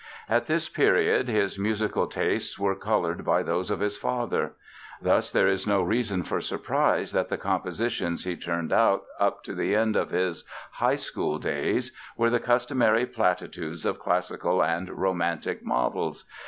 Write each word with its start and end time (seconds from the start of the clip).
At 0.27 0.47
this 0.47 0.67
period 0.67 1.27
his 1.29 1.59
musical 1.59 2.07
tastes 2.07 2.57
were 2.57 2.73
colored 2.73 3.23
by 3.23 3.43
those 3.43 3.69
of 3.69 3.81
his 3.81 3.97
father. 3.97 4.53
Thus 4.99 5.31
there 5.31 5.47
is 5.47 5.67
no 5.67 5.83
reason 5.83 6.23
for 6.23 6.41
surprise 6.41 7.11
that 7.11 7.29
the 7.29 7.37
compositions 7.37 8.23
he 8.23 8.35
turned 8.35 8.73
out 8.73 9.03
up 9.19 9.43
to 9.43 9.53
the 9.53 9.75
end 9.75 9.95
of 9.95 10.09
his 10.09 10.43
high 10.71 10.95
school 10.95 11.37
days 11.37 11.91
were 12.17 12.31
the 12.31 12.39
customary 12.39 13.05
platitudes 13.05 13.85
of 13.85 13.99
classical 13.99 14.63
and 14.63 14.89
romantic 14.89 15.63
models. 15.63 16.25